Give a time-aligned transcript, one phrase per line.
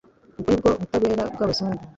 [0.39, 1.81] Ubwo nibwo butabera bw'Abazungu!